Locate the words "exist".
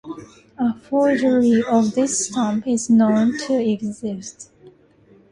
3.61-4.49